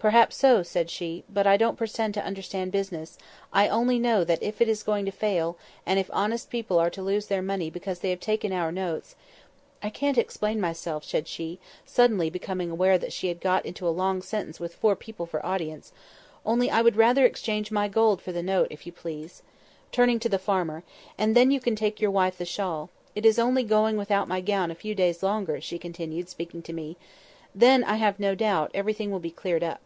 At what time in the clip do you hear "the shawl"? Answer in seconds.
22.38-22.88